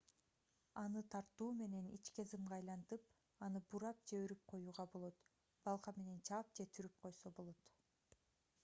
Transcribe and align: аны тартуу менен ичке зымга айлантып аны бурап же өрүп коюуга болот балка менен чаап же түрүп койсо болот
аны 0.83 1.01
тартуу 1.15 1.49
менен 1.59 1.89
ичке 1.97 2.25
зымга 2.31 2.57
айлантып 2.57 3.05
аны 3.49 3.61
бурап 3.75 4.01
же 4.13 4.23
өрүп 4.23 4.43
коюуга 4.55 4.87
болот 4.97 5.23
балка 5.69 5.95
менен 6.01 6.19
чаап 6.33 6.53
же 6.61 6.69
түрүп 6.79 6.99
койсо 7.07 7.37
болот 7.43 7.71